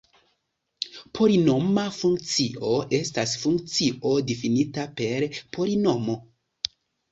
Polinoma 1.17 1.83
funkcio 1.97 2.73
estas 3.01 3.35
funkcio 3.43 4.17
difinita 4.33 4.89
per 5.05 5.29
polinomo. 5.39 6.21